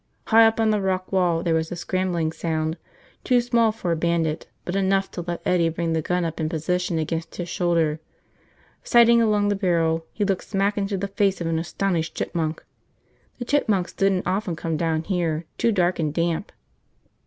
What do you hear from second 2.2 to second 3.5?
sound, too